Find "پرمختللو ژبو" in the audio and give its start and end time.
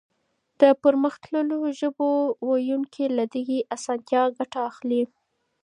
0.83-2.09